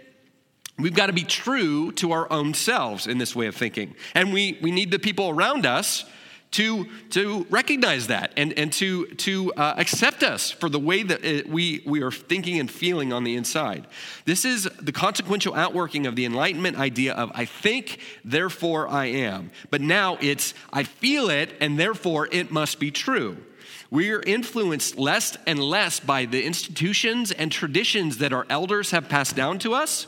[0.78, 3.94] we've got to be true to our own selves in this way of thinking.
[4.14, 6.04] And we, we need the people around us
[6.50, 11.24] to, to recognize that and, and to, to uh, accept us for the way that
[11.24, 13.86] it, we, we are thinking and feeling on the inside.
[14.24, 19.50] This is the consequential outworking of the Enlightenment idea of I think, therefore I am.
[19.70, 23.36] But now it's I feel it, and therefore it must be true.
[23.90, 29.08] We are influenced less and less by the institutions and traditions that our elders have
[29.08, 30.06] passed down to us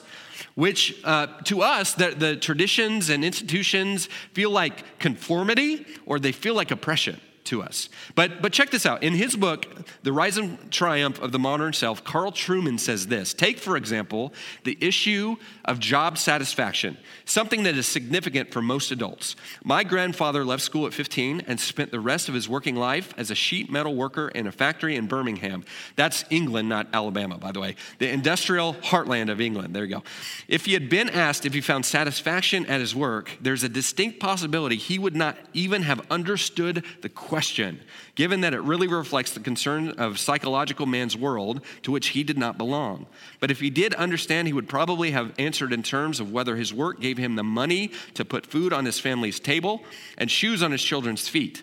[0.61, 6.55] which uh, to us, the, the traditions and institutions feel like conformity or they feel
[6.55, 7.88] like oppression to us.
[8.14, 9.03] But, but check this out.
[9.03, 9.66] In his book,
[10.03, 14.33] The Rise and Triumph of the Modern Self, Carl Trueman says this Take, for example,
[14.64, 19.37] the issue of job satisfaction, something that is significant for most adults.
[19.64, 23.31] My grandfather left school at 15 and spent the rest of his working life as
[23.31, 25.64] a sheet metal worker in a factory in Birmingham.
[25.96, 27.76] That's England, not Alabama, by the way.
[27.98, 29.74] The industrial heartland of England.
[29.74, 30.03] There you go.
[30.48, 34.20] If he had been asked if he found satisfaction at his work, there's a distinct
[34.20, 37.81] possibility he would not even have understood the question,
[38.16, 42.37] given that it really reflects the concern of psychological man's world to which he did
[42.37, 43.07] not belong.
[43.38, 46.75] But if he did understand, he would probably have answered in terms of whether his
[46.75, 49.85] work gave him the money to put food on his family's table
[50.19, 51.62] and shoes on his children's feet.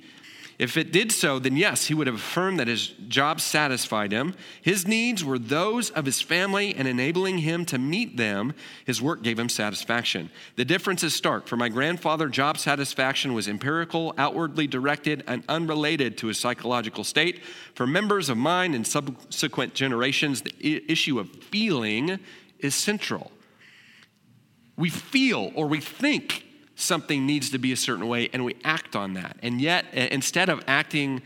[0.60, 4.34] If it did so, then yes, he would have affirmed that his job satisfied him.
[4.60, 9.22] His needs were those of his family, and enabling him to meet them, his work
[9.22, 10.32] gave him satisfaction.
[10.56, 11.48] The difference is stark.
[11.48, 17.44] For my grandfather, job satisfaction was empirical, outwardly directed, and unrelated to his psychological state.
[17.76, 22.20] For members of mine and subsequent generations, the issue of feeling
[22.58, 23.32] is central.
[24.76, 26.47] We feel or we think
[26.78, 29.36] something needs to be a certain way and we act on that.
[29.42, 31.22] And yet, instead of acting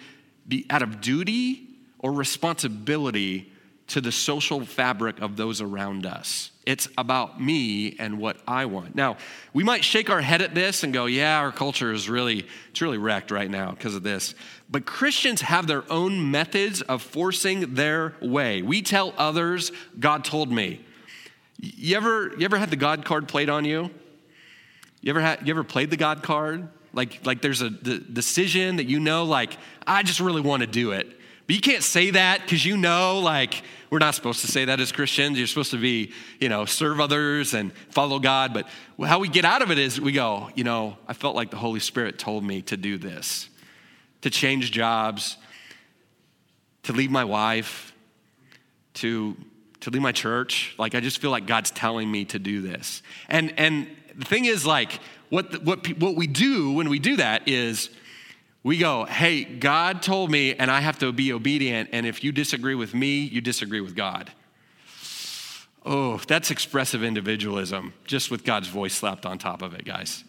[0.69, 1.67] out of duty
[1.99, 3.51] or responsibility
[3.87, 8.95] to the social fabric of those around us, it's about me and what I want.
[8.95, 9.17] Now,
[9.51, 12.81] we might shake our head at this and go, yeah, our culture is really, it's
[12.81, 14.35] really wrecked right now because of this.
[14.69, 18.61] But Christians have their own methods of forcing their way.
[18.61, 20.85] We tell others, God told me.
[21.57, 23.91] You ever, you ever had the God card played on you?
[25.01, 26.67] You ever had, you ever played the God card?
[26.93, 30.91] Like, like there's a decision that you know, like, I just really want to do
[30.91, 31.07] it.
[31.47, 34.79] But you can't say that because you know, like, we're not supposed to say that
[34.79, 35.37] as Christians.
[35.37, 38.53] You're supposed to be, you know, serve others and follow God.
[38.53, 38.69] But
[39.05, 41.57] how we get out of it is we go, you know, I felt like the
[41.57, 43.49] Holy Spirit told me to do this,
[44.21, 45.35] to change jobs,
[46.83, 47.93] to leave my wife,
[48.95, 49.35] to
[49.81, 50.75] to leave my church.
[50.77, 53.01] Like I just feel like God's telling me to do this.
[53.27, 57.47] And and the thing is, like, what, what, what we do when we do that
[57.47, 57.89] is
[58.63, 61.89] we go, hey, God told me, and I have to be obedient.
[61.91, 64.31] And if you disagree with me, you disagree with God.
[65.83, 70.23] Oh, that's expressive individualism, just with God's voice slapped on top of it, guys.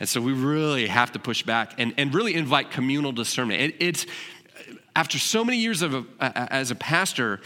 [0.00, 3.60] And so we really have to push back and, and really invite communal discernment.
[3.60, 4.06] It, it's
[4.96, 7.40] after so many years of a, as a pastor,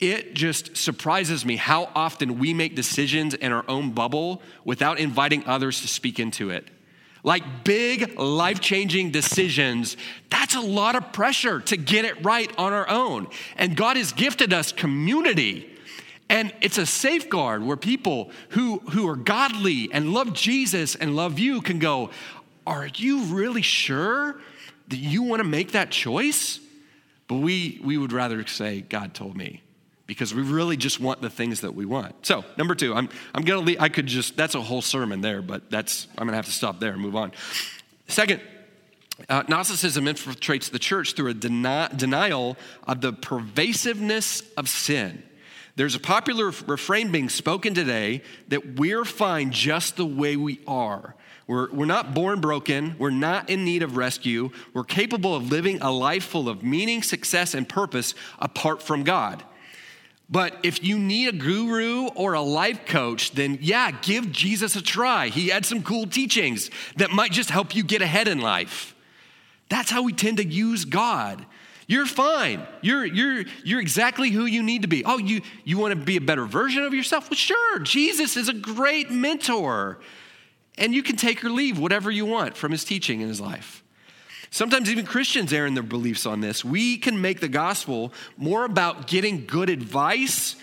[0.00, 5.44] it just surprises me how often we make decisions in our own bubble without inviting
[5.46, 6.68] others to speak into it.
[7.24, 9.96] Like big, life changing decisions,
[10.30, 13.26] that's a lot of pressure to get it right on our own.
[13.56, 15.68] And God has gifted us community.
[16.30, 21.40] And it's a safeguard where people who, who are godly and love Jesus and love
[21.40, 22.10] you can go,
[22.66, 24.40] Are you really sure
[24.86, 26.60] that you want to make that choice?
[27.26, 29.62] But we, we would rather say, God told me
[30.08, 32.26] because we really just want the things that we want.
[32.26, 35.42] So, number two, I'm, I'm gonna leave, I could just, that's a whole sermon there,
[35.42, 37.30] but that's, I'm gonna have to stop there and move on.
[38.08, 38.40] Second,
[39.28, 45.22] uh, Gnosticism infiltrates the church through a deni- denial of the pervasiveness of sin.
[45.76, 51.14] There's a popular refrain being spoken today that we're fine just the way we are.
[51.46, 52.96] We're, we're not born broken.
[52.98, 54.50] We're not in need of rescue.
[54.72, 59.44] We're capable of living a life full of meaning, success, and purpose apart from God.
[60.30, 64.82] But if you need a guru or a life coach, then yeah, give Jesus a
[64.82, 65.28] try.
[65.28, 68.94] He had some cool teachings that might just help you get ahead in life.
[69.70, 71.44] That's how we tend to use God.
[71.86, 72.66] You're fine.
[72.82, 75.04] You're, you're, you're exactly who you need to be.
[75.06, 77.30] Oh, you, you want to be a better version of yourself?
[77.30, 77.78] Well, sure.
[77.78, 79.98] Jesus is a great mentor.
[80.76, 83.82] And you can take or leave whatever you want from his teaching in his life.
[84.50, 86.64] Sometimes even Christians err in their beliefs on this.
[86.64, 90.56] We can make the gospel more about getting good advice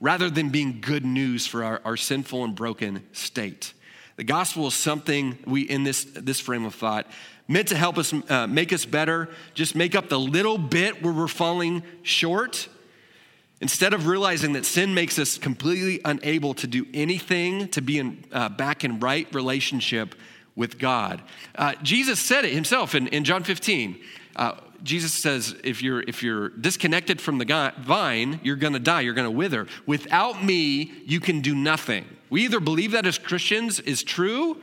[0.00, 3.72] rather than being good news for our, our sinful and broken state.
[4.16, 7.06] The gospel is something we, in this, this frame of thought,
[7.48, 11.12] meant to help us uh, make us better, just make up the little bit where
[11.12, 12.68] we're falling short.
[13.62, 18.24] Instead of realizing that sin makes us completely unable to do anything to be in,
[18.32, 20.14] uh, back in right relationship
[20.60, 21.22] with God.
[21.56, 23.98] Uh, Jesus said it himself in, in John 15.
[24.36, 29.00] Uh, Jesus says, if you're, if you're disconnected from the vine, you're going to die,
[29.00, 29.66] you're going to wither.
[29.86, 32.04] Without me, you can do nothing.
[32.28, 34.60] We either believe that as Christians is true,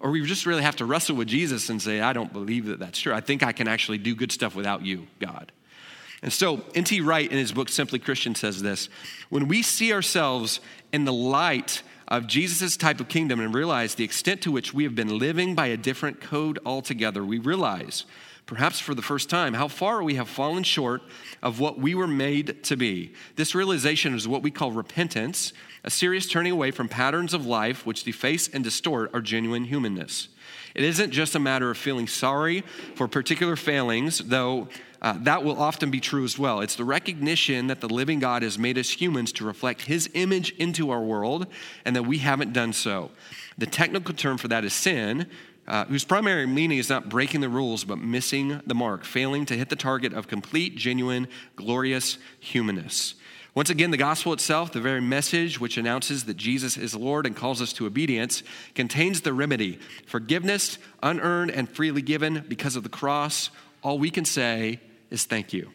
[0.00, 2.80] or we just really have to wrestle with Jesus and say, I don't believe that
[2.80, 3.14] that's true.
[3.14, 5.52] I think I can actually do good stuff without you, God.
[6.22, 7.02] And so, N.T.
[7.02, 8.88] Wright, in his book Simply Christian, says this
[9.28, 10.60] When we see ourselves
[10.92, 14.84] in the light of Jesus' type of kingdom and realize the extent to which we
[14.84, 18.04] have been living by a different code altogether, we realize,
[18.46, 21.02] perhaps for the first time, how far we have fallen short
[21.42, 23.12] of what we were made to be.
[23.34, 27.84] This realization is what we call repentance, a serious turning away from patterns of life
[27.84, 30.28] which deface and distort our genuine humanness.
[30.76, 32.62] It isn't just a matter of feeling sorry
[32.96, 34.68] for particular failings, though
[35.00, 36.60] uh, that will often be true as well.
[36.60, 40.50] It's the recognition that the living God has made us humans to reflect his image
[40.58, 41.46] into our world
[41.86, 43.10] and that we haven't done so.
[43.56, 45.30] The technical term for that is sin,
[45.66, 49.56] uh, whose primary meaning is not breaking the rules, but missing the mark, failing to
[49.56, 53.14] hit the target of complete, genuine, glorious humanness.
[53.56, 57.34] Once again, the gospel itself, the very message which announces that Jesus is Lord and
[57.34, 58.42] calls us to obedience,
[58.74, 63.48] contains the remedy forgiveness, unearned and freely given because of the cross,
[63.82, 64.78] all we can say
[65.10, 65.70] is thank you.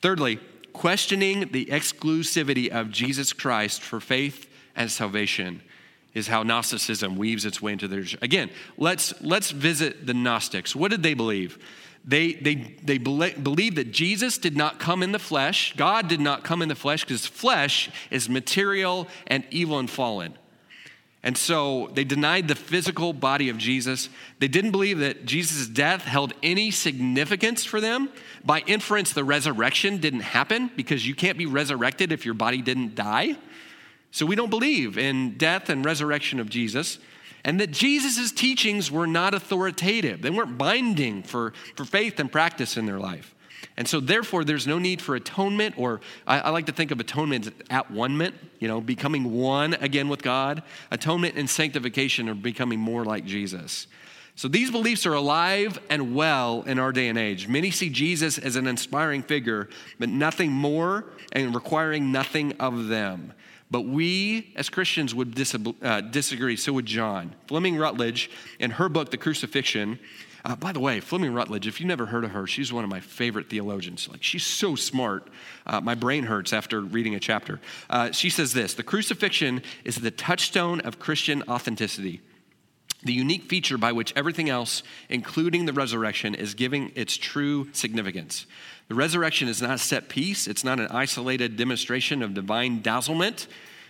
[0.00, 0.40] Thirdly,
[0.72, 5.60] questioning the exclusivity of Jesus Christ for faith and salvation
[6.14, 8.04] is how Gnosticism weaves its way into their.
[8.22, 10.74] Again, let's, let's visit the Gnostics.
[10.74, 11.58] What did they believe?
[12.04, 16.42] They, they, they believe that Jesus did not come in the flesh, God did not
[16.42, 20.34] come in the flesh, because flesh is material and evil and fallen.
[21.22, 24.08] And so they denied the physical body of Jesus.
[24.38, 28.08] They didn't believe that Jesus' death held any significance for them.
[28.44, 32.94] By inference, the resurrection didn't happen because you can't be resurrected if your body didn't
[32.94, 33.36] die.
[34.12, 36.98] So we don't believe in death and resurrection of Jesus.
[37.44, 42.76] And that Jesus' teachings were not authoritative, they weren't binding for, for faith and practice
[42.76, 43.34] in their life.
[43.76, 46.98] And so, therefore, there's no need for atonement, or I, I, like to think of
[46.98, 50.64] atonement as at one-ment, you know, becoming one again with God.
[50.90, 53.86] Atonement and sanctification are becoming more like Jesus.
[54.34, 57.46] So, these beliefs are alive and well in our day and age.
[57.46, 59.68] Many see Jesus as an inspiring figure,
[59.98, 63.32] but nothing more and requiring nothing of them.
[63.70, 65.38] But we as Christians would
[65.82, 66.56] uh, disagree.
[66.56, 67.34] So would John.
[67.46, 69.98] Fleming Rutledge, in her book, The Crucifixion,
[70.44, 72.90] uh, by the way, Fleming Rutledge, if you've never heard of her, she's one of
[72.90, 74.08] my favorite theologians.
[74.08, 75.28] Like, she's so smart.
[75.66, 77.60] Uh, my brain hurts after reading a chapter.
[77.90, 82.20] Uh, she says this The crucifixion is the touchstone of Christian authenticity,
[83.02, 88.46] the unique feature by which everything else, including the resurrection, is giving its true significance.
[88.88, 93.46] The resurrection is not a set piece, it's not an isolated demonstration of divine dazzlement.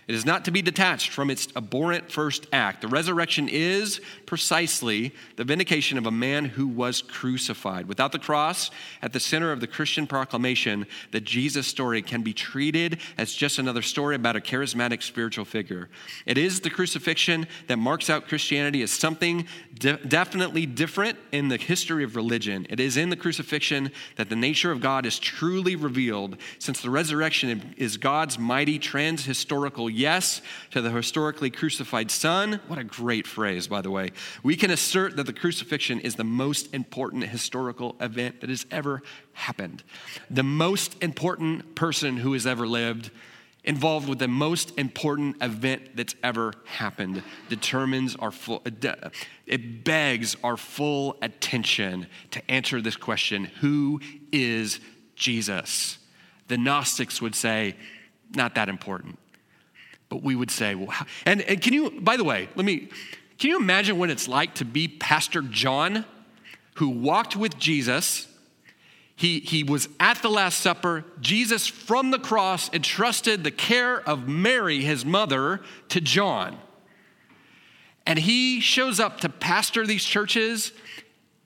[0.09, 2.81] It is not to be detached from its abhorrent first act.
[2.81, 7.87] The resurrection is precisely the vindication of a man who was crucified.
[7.87, 8.71] Without the cross
[9.03, 13.59] at the center of the Christian proclamation, the Jesus story can be treated as just
[13.59, 15.89] another story about a charismatic spiritual figure.
[16.25, 19.45] It is the crucifixion that marks out Christianity as something
[19.75, 22.65] de- definitely different in the history of religion.
[22.71, 26.89] It is in the crucifixion that the nature of God is truly revealed, since the
[26.89, 30.41] resurrection is God's mighty trans-historical yes
[30.71, 32.59] to the historically crucified Son.
[32.67, 34.11] What a great phrase, by the way.
[34.41, 39.03] We can assert that the crucifixion is the most important historical event that has ever
[39.33, 39.83] happened.
[40.29, 43.11] The most important person who has ever lived
[43.63, 48.63] involved with the most important event that's ever happened determines our full
[49.45, 53.99] it begs our full attention to answer this question who
[54.31, 54.79] is
[55.15, 55.97] jesus
[56.47, 57.75] the gnostics would say
[58.33, 59.19] not that important
[60.09, 60.93] but we would say, well,
[61.25, 62.89] and, and can you, by the way, let me,
[63.37, 66.03] can you imagine what it's like to be Pastor John
[66.75, 68.27] who walked with Jesus?
[69.15, 71.05] He, he was at the Last Supper.
[71.21, 76.57] Jesus, from the cross, entrusted the care of Mary, his mother, to John.
[78.05, 80.71] And he shows up to pastor these churches,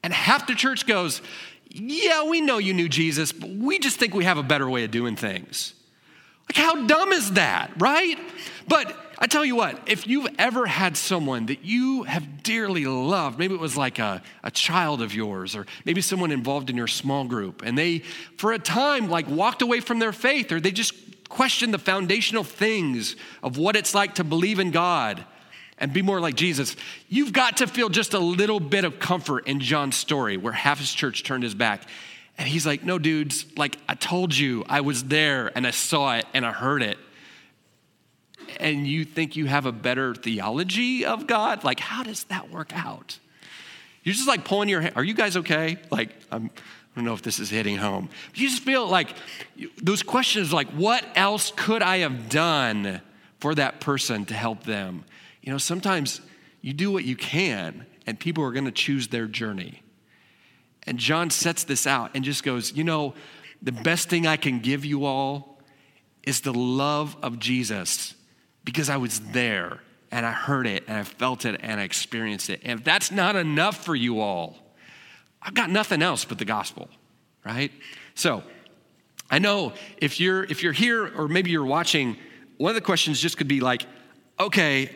[0.03, 1.22] and half the church goes,
[1.70, 4.84] Yeah, we know you knew Jesus, but we just think we have a better way
[4.84, 5.74] of doing things.
[6.49, 8.17] Like, how dumb is that, right?
[8.67, 13.39] But I tell you what, if you've ever had someone that you have dearly loved,
[13.39, 16.87] maybe it was like a, a child of yours, or maybe someone involved in your
[16.87, 17.99] small group, and they,
[18.37, 20.93] for a time, like walked away from their faith, or they just
[21.29, 25.23] questioned the foundational things of what it's like to believe in God
[25.77, 26.75] and be more like Jesus,
[27.09, 30.79] you've got to feel just a little bit of comfort in John's story where half
[30.79, 31.87] his church turned his back
[32.38, 36.15] and he's like, No, dudes, like I told you, I was there and I saw
[36.15, 36.97] it and I heard it.
[38.59, 41.63] And you think you have a better theology of God?
[41.63, 43.17] Like, how does that work out?
[44.03, 44.91] You're just like pulling your hair.
[44.95, 45.77] Are you guys okay?
[45.89, 46.51] Like, I'm,
[46.93, 48.09] I don't know if this is hitting home.
[48.36, 49.15] You just feel like
[49.81, 53.01] those questions like, what else could I have done
[53.39, 55.05] for that person to help them?
[55.41, 56.21] You know, sometimes
[56.61, 59.82] you do what you can, and people are going to choose their journey.
[60.86, 63.13] And John sets this out and just goes, You know,
[63.61, 65.59] the best thing I can give you all
[66.23, 68.15] is the love of Jesus
[68.63, 69.79] because I was there
[70.11, 72.61] and I heard it and I felt it and I experienced it.
[72.63, 74.57] And if that's not enough for you all,
[75.41, 76.88] I've got nothing else but the gospel,
[77.45, 77.71] right?
[78.15, 78.43] So,
[79.29, 82.17] I know if you're if you're here or maybe you're watching,
[82.57, 83.86] one of the questions just could be like,
[84.43, 84.89] okay,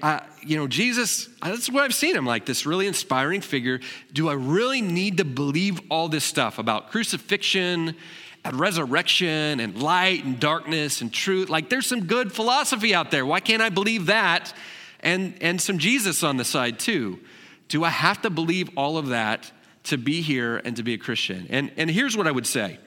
[0.46, 3.80] you know, Jesus, that's what I've seen him like, this really inspiring figure.
[4.14, 7.96] Do I really need to believe all this stuff about crucifixion
[8.44, 11.50] and resurrection and light and darkness and truth?
[11.50, 13.26] Like, there's some good philosophy out there.
[13.26, 14.54] Why can't I believe that?
[15.02, 17.20] And, and some Jesus on the side, too.
[17.68, 19.52] Do I have to believe all of that
[19.84, 21.48] to be here and to be a Christian?
[21.50, 22.80] And, and here's what I would say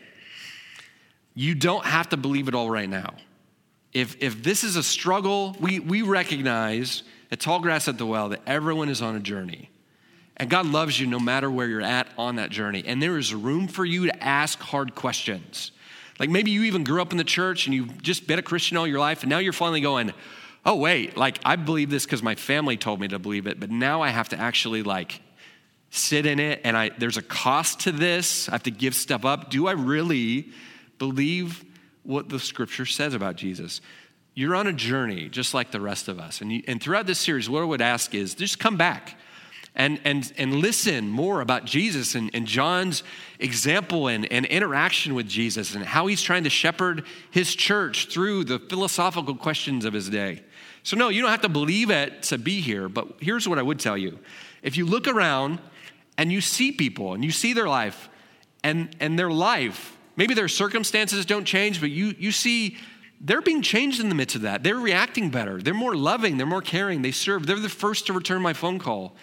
[1.34, 3.14] you don't have to believe it all right now
[3.92, 8.40] if, if this is a struggle, we, we recognize at Tallgrass at the Well that
[8.46, 9.70] everyone is on a journey.
[10.36, 12.82] And God loves you no matter where you're at on that journey.
[12.86, 15.72] And there is room for you to ask hard questions.
[16.18, 18.76] Like maybe you even grew up in the church and you've just been a Christian
[18.76, 20.12] all your life, and now you're finally going,
[20.64, 23.70] oh, wait, like I believe this because my family told me to believe it, but
[23.70, 25.20] now I have to actually like
[25.90, 28.48] sit in it and I there's a cost to this.
[28.48, 29.50] I have to give stuff up.
[29.50, 30.50] Do I really
[30.98, 31.64] believe
[32.02, 33.80] what the scripture says about Jesus?
[34.34, 36.40] You're on a journey just like the rest of us.
[36.40, 39.18] And, you, and throughout this series, what I would ask is just come back
[39.74, 43.02] and, and, and listen more about Jesus and, and John's
[43.38, 48.44] example and, and interaction with Jesus and how he's trying to shepherd his church through
[48.44, 50.42] the philosophical questions of his day.
[50.82, 53.62] So, no, you don't have to believe it to be here, but here's what I
[53.62, 54.18] would tell you.
[54.62, 55.60] If you look around
[56.16, 58.08] and you see people and you see their life
[58.64, 62.76] and, and their life, maybe their circumstances don't change, but you, you see
[63.22, 64.62] they're being changed in the midst of that.
[64.62, 65.62] They're reacting better.
[65.62, 66.36] They're more loving.
[66.36, 67.00] They're more caring.
[67.00, 67.46] They serve.
[67.46, 69.16] They're the first to return my phone call.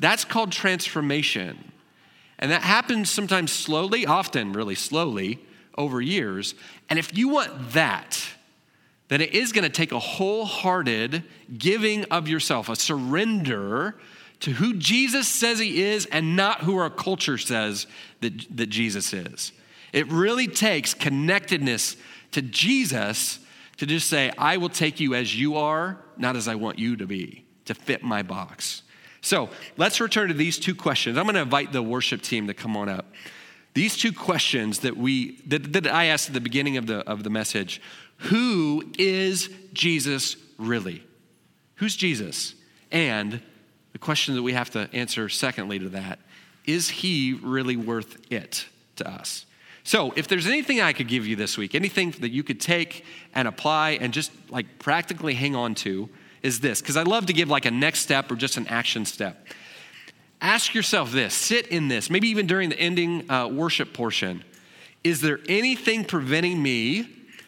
[0.00, 1.72] That's called transformation.
[2.38, 5.38] And that happens sometimes slowly, often really slowly,
[5.78, 6.54] over years.
[6.90, 8.22] And if you want that,
[9.08, 11.24] then it is going to take a wholehearted
[11.56, 13.96] giving of yourself, a surrender
[14.40, 17.86] to who Jesus says he is and not who our culture says
[18.20, 19.52] that, that Jesus is.
[19.94, 21.96] It really takes connectedness
[22.32, 23.38] to Jesus
[23.76, 26.96] to just say, I will take you as you are, not as I want you
[26.96, 28.82] to be, to fit my box.
[29.20, 31.16] So let's return to these two questions.
[31.16, 33.06] I'm going to invite the worship team to come on up.
[33.74, 37.22] These two questions that we that, that I asked at the beginning of the of
[37.22, 37.80] the message:
[38.18, 41.04] Who is Jesus really?
[41.76, 42.54] Who's Jesus?
[42.90, 43.40] And
[43.92, 46.18] the question that we have to answer secondly to that:
[46.66, 48.66] Is he really worth it
[48.96, 49.46] to us?
[49.86, 53.04] So, if there's anything I could give you this week, anything that you could take
[53.34, 56.08] and apply and just like practically hang on to,
[56.42, 59.04] is this, because I love to give like a next step or just an action
[59.04, 59.46] step.
[60.40, 64.42] Ask yourself this, sit in this, maybe even during the ending uh, worship portion.
[65.02, 67.06] Is there anything preventing me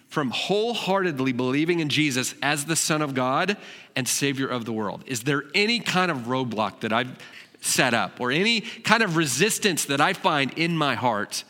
[0.09, 3.57] from wholeheartedly believing in Jesus as the Son of God
[3.95, 5.05] and Savior of the world?
[5.07, 7.18] Is there any kind of roadblock that I've
[7.62, 11.45] set up or any kind of resistance that I find in my heart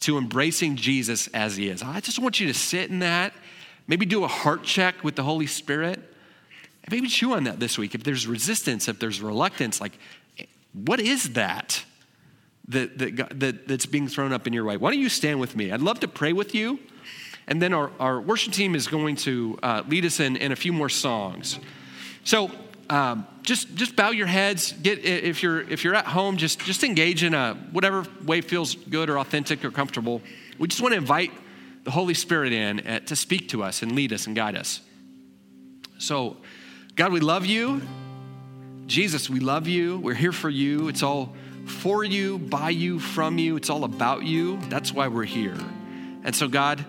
[0.00, 1.82] to embracing Jesus as He is?
[1.82, 3.32] I just want you to sit in that,
[3.86, 5.98] maybe do a heart check with the Holy Spirit
[6.84, 7.94] and maybe chew on that this week.
[7.94, 9.98] If there's resistance, if there's reluctance, like,
[10.72, 11.84] what is that,
[12.68, 14.76] that, that, that that's being thrown up in your way?
[14.76, 15.72] Why don't you stand with me?
[15.72, 16.78] I'd love to pray with you.
[17.48, 20.56] And then our, our worship team is going to uh, lead us in, in a
[20.56, 21.58] few more songs.
[22.24, 22.50] So
[22.88, 24.72] um, just, just bow your heads.
[24.72, 28.74] Get, if, you're, if you're at home, just, just engage in a whatever way feels
[28.74, 30.22] good or authentic or comfortable.
[30.58, 31.32] We just want to invite
[31.84, 34.80] the Holy Spirit in uh, to speak to us and lead us and guide us.
[35.98, 36.36] So,
[36.94, 37.82] God, we love you.
[38.86, 39.98] Jesus, we love you.
[39.98, 40.88] We're here for you.
[40.88, 41.34] It's all
[41.66, 43.56] for you, by you, from you.
[43.56, 44.58] It's all about you.
[44.68, 45.56] That's why we're here.
[46.24, 46.84] And so, God,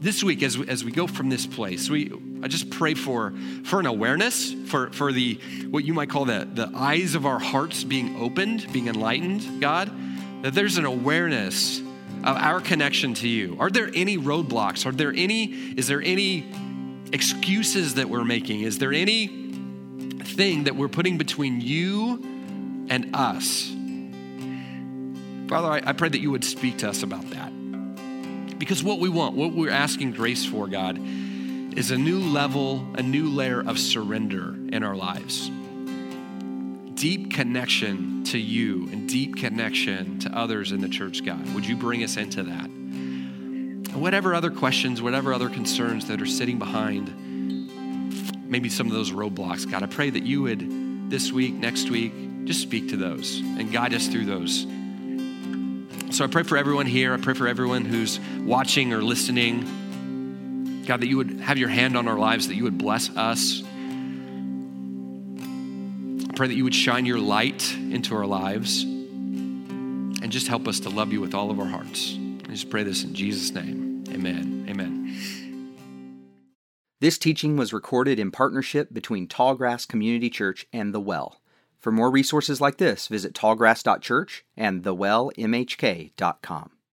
[0.00, 2.12] this week as we, as we go from this place, we
[2.44, 3.32] I just pray for
[3.64, 5.40] for an awareness, for for the
[5.70, 9.90] what you might call the the eyes of our hearts being opened, being enlightened, God,
[10.42, 11.80] that there's an awareness
[12.22, 13.56] of our connection to you.
[13.58, 14.84] Are there any roadblocks?
[14.84, 16.44] Are there any is there any
[17.14, 18.60] excuses that we're making?
[18.60, 19.28] Is there any
[20.22, 22.22] thing that we're putting between you
[22.90, 23.70] and us?
[25.48, 27.50] Father, I, I pray that you would speak to us about that.
[28.58, 30.98] Because what we want, what we're asking grace for, God,
[31.76, 35.50] is a new level, a new layer of surrender in our lives.
[36.94, 41.52] Deep connection to you and deep connection to others in the church, God.
[41.54, 42.70] Would you bring us into that?
[43.96, 47.12] Whatever other questions, whatever other concerns that are sitting behind
[48.48, 52.12] maybe some of those roadblocks, God, I pray that you would this week, next week,
[52.44, 54.66] just speak to those and guide us through those.
[56.16, 57.12] So I pray for everyone here.
[57.12, 59.83] I pray for everyone who's watching or listening.
[60.84, 63.62] God, that you would have your hand on our lives, that you would bless us.
[66.28, 70.80] I pray that you would shine your light into our lives and just help us
[70.80, 72.18] to love you with all of our hearts.
[72.44, 74.04] I just pray this in Jesus' name.
[74.10, 74.66] Amen.
[74.68, 74.94] Amen.
[77.00, 81.40] This teaching was recorded in partnership between Tallgrass Community Church and The Well.
[81.78, 86.70] For more resources like this, visit tallgrass.church and thewellmhk.com.